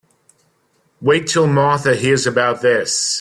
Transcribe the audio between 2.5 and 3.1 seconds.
this.